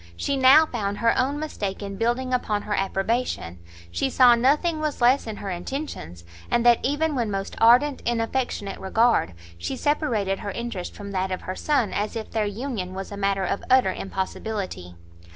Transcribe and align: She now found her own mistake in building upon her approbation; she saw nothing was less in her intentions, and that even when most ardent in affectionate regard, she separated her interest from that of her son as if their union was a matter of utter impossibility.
She 0.15 0.35
now 0.35 0.65
found 0.65 0.97
her 0.97 1.15
own 1.15 1.37
mistake 1.39 1.83
in 1.83 1.95
building 1.95 2.33
upon 2.33 2.63
her 2.63 2.73
approbation; 2.73 3.59
she 3.91 4.09
saw 4.09 4.33
nothing 4.33 4.79
was 4.79 4.99
less 4.99 5.27
in 5.27 5.35
her 5.35 5.51
intentions, 5.51 6.23
and 6.49 6.65
that 6.65 6.79
even 6.83 7.13
when 7.13 7.29
most 7.29 7.55
ardent 7.61 8.01
in 8.03 8.19
affectionate 8.19 8.79
regard, 8.79 9.35
she 9.59 9.77
separated 9.77 10.39
her 10.39 10.49
interest 10.49 10.95
from 10.95 11.11
that 11.11 11.31
of 11.31 11.41
her 11.41 11.55
son 11.55 11.93
as 11.93 12.15
if 12.15 12.31
their 12.31 12.47
union 12.47 12.95
was 12.95 13.11
a 13.11 13.15
matter 13.15 13.45
of 13.45 13.63
utter 13.69 13.93
impossibility. 13.93 14.95